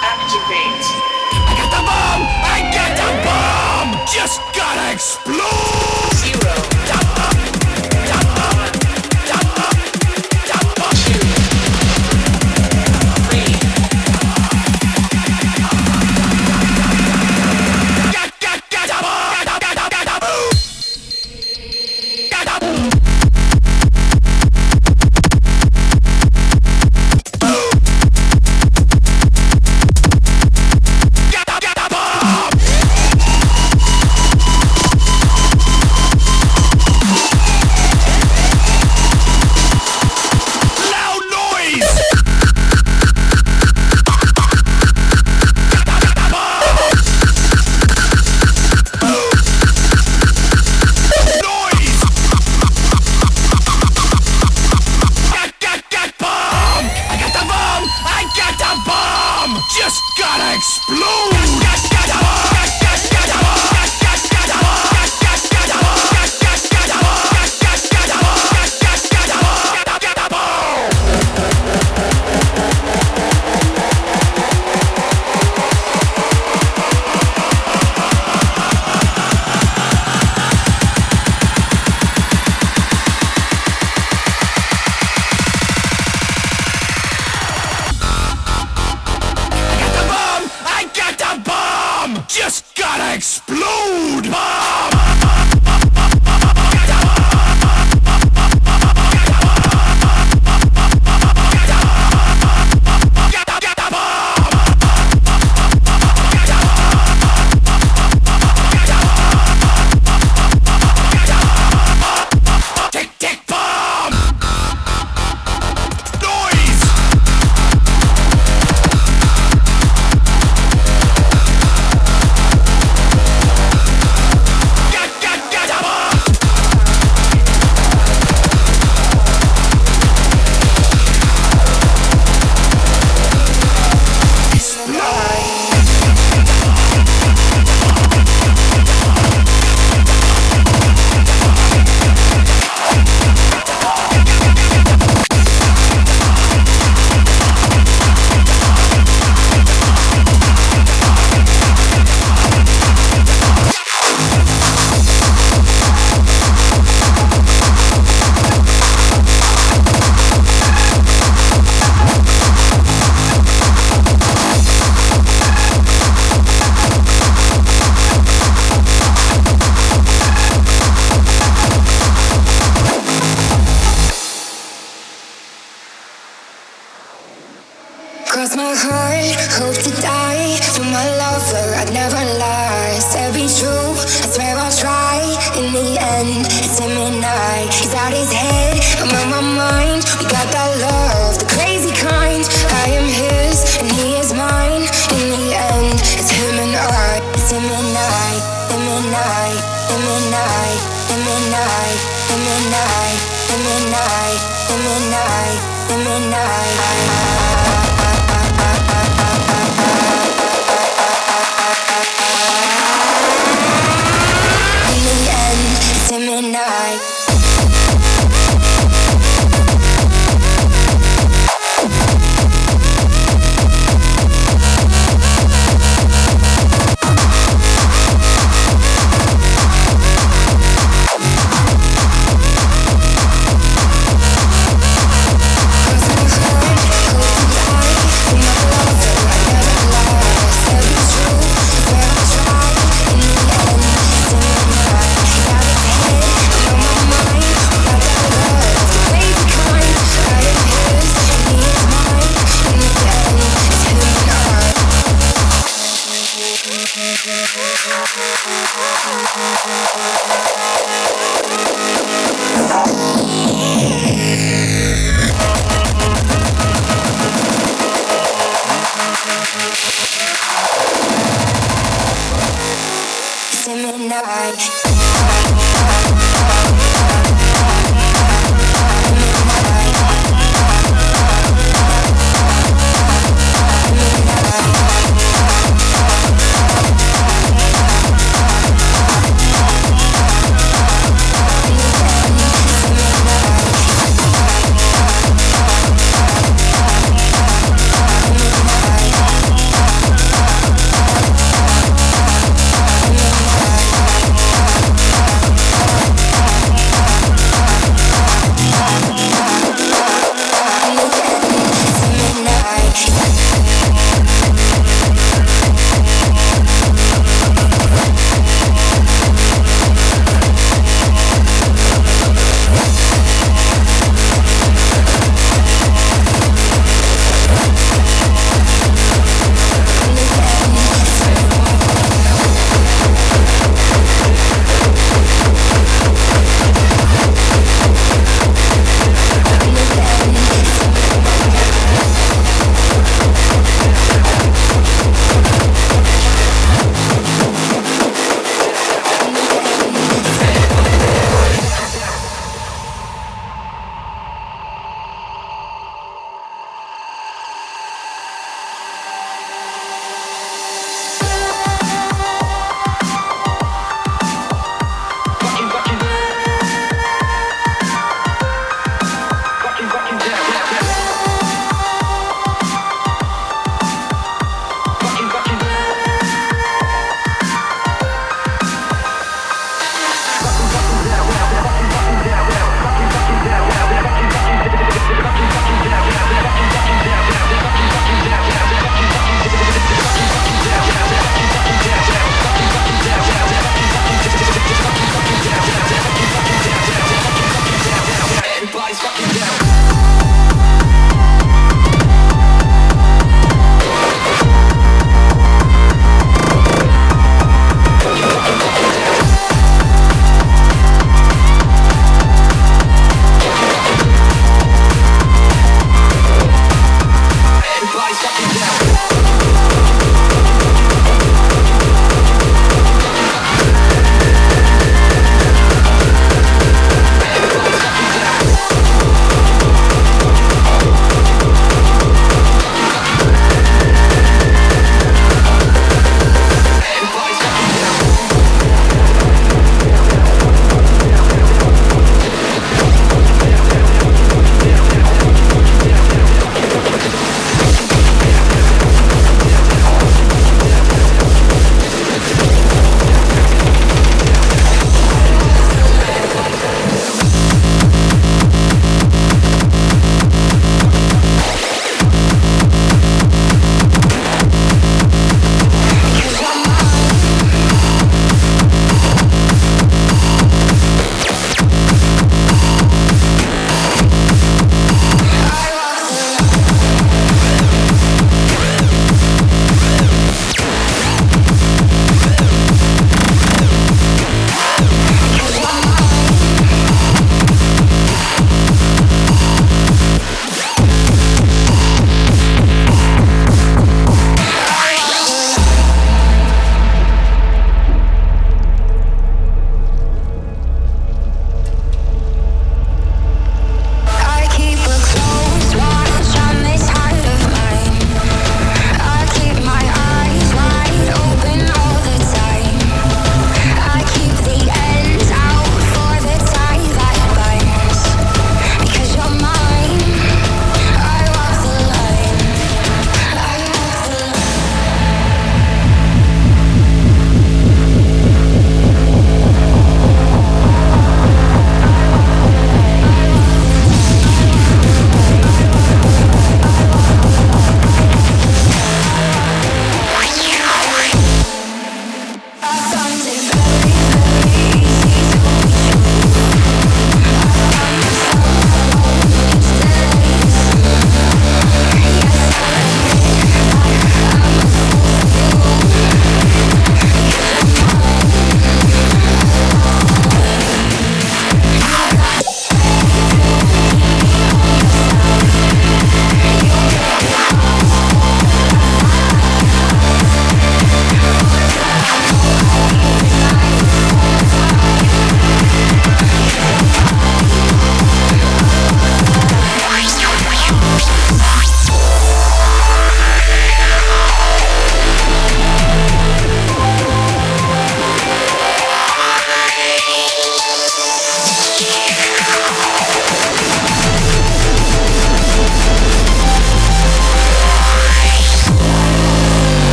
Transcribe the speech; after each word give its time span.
Activate. 0.00 0.86
I 1.44 1.52
got 1.56 1.68
the 1.68 1.82
bomb! 1.84 2.22
I 2.42 2.58
got 2.72 2.96
the 2.96 3.10
bomb! 3.24 3.88
Just 4.06 4.40
gotta 4.56 4.92
explode! 4.92 5.87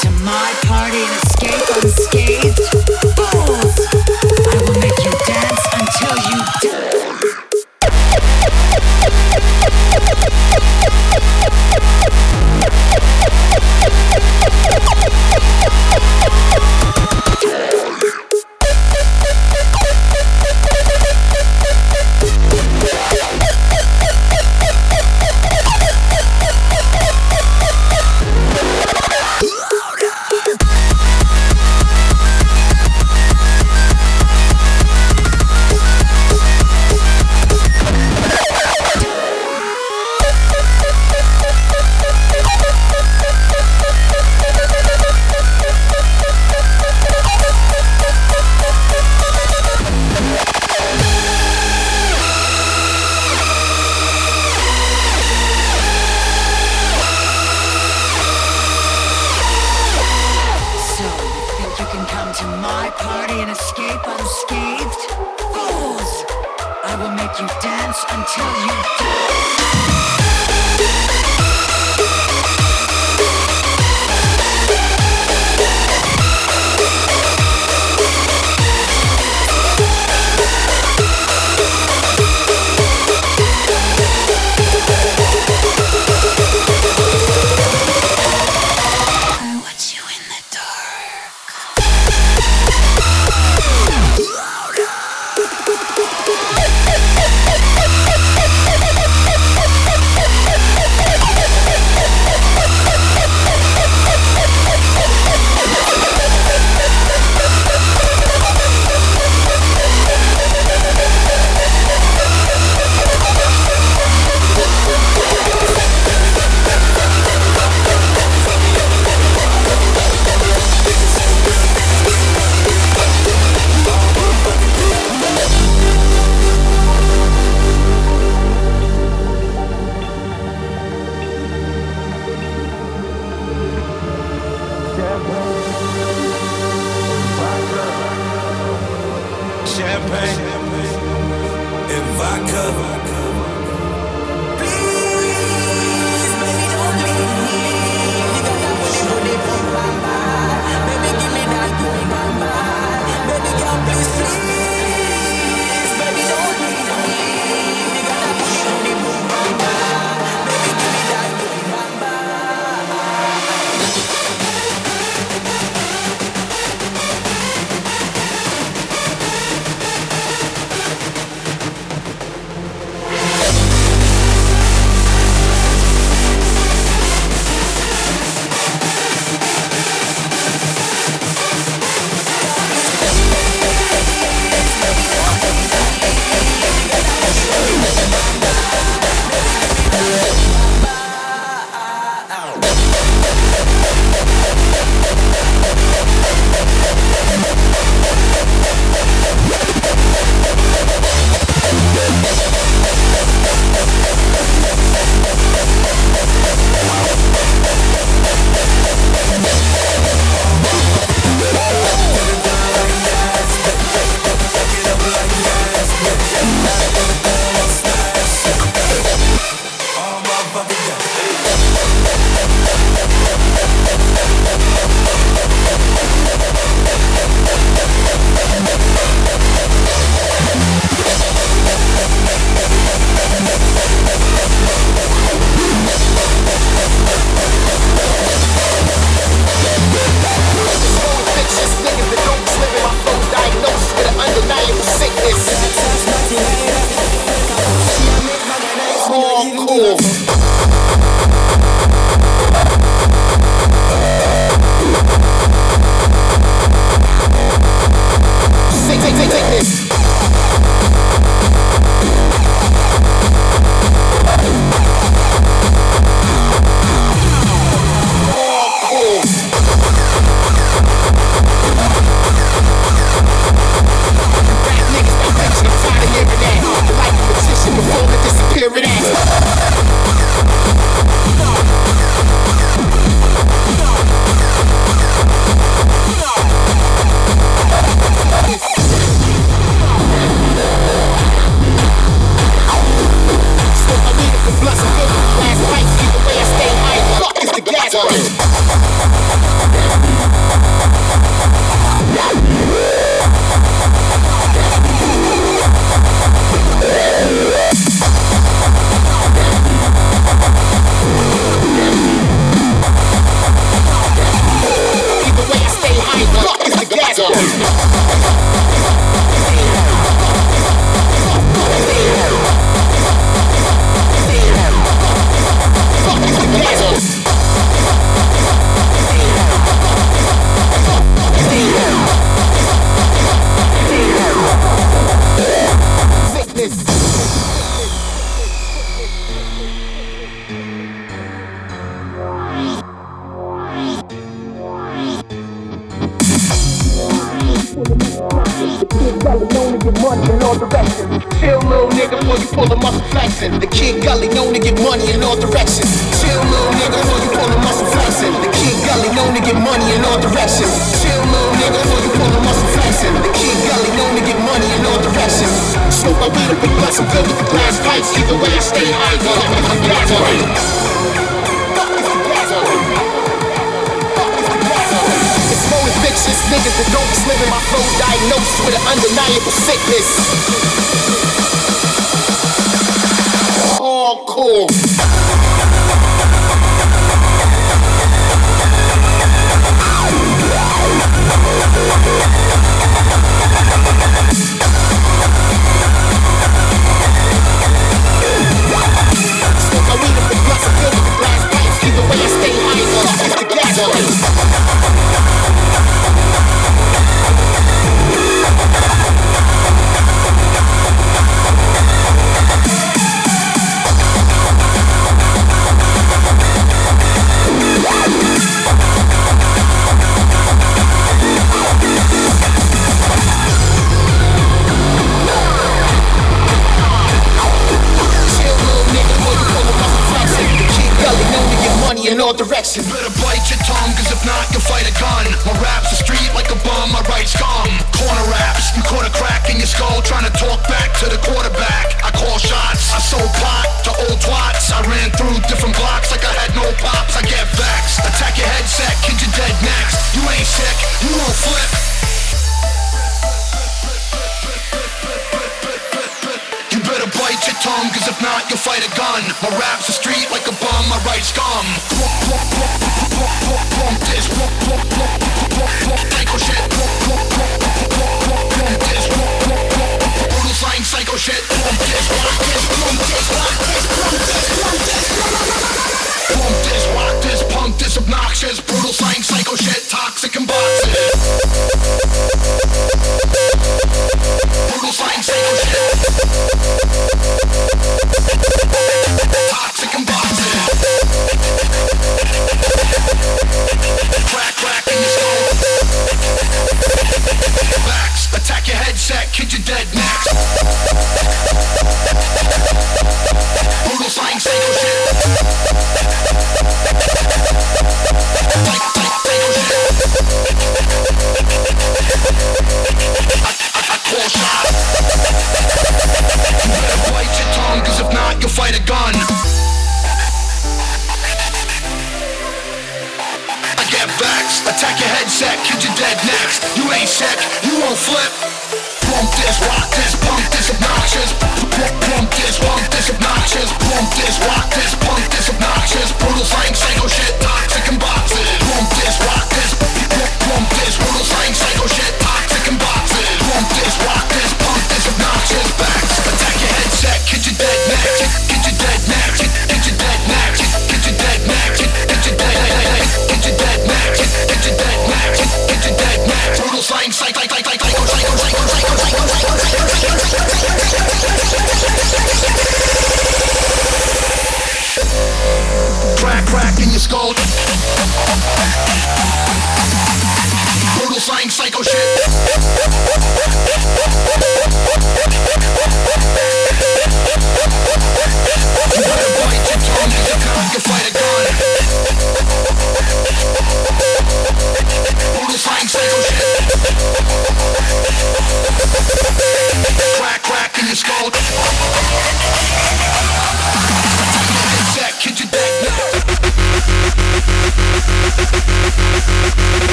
To 0.00 0.10
my 0.24 0.52
party 0.66 0.98
and 0.98 1.22
escape 1.22 1.66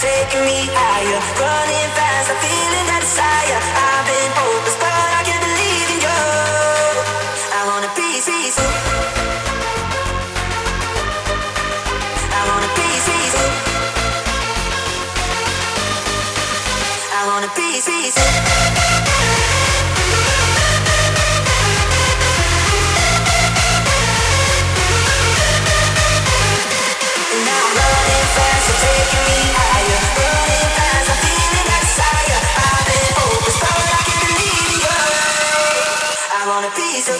taking 0.00 0.44
me 0.44 0.68
higher. 0.68 1.20
Running 1.40 1.90
fast, 1.96 2.30
I'm 2.30 2.38
feeling 2.44 2.86
that 2.90 3.00
desire. 3.00 3.60
I 3.80 3.85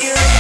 you. 0.03 0.36